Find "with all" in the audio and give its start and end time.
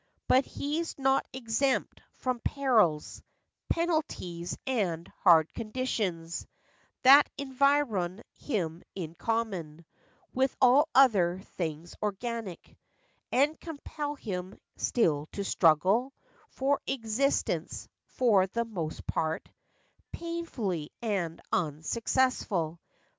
10.33-10.89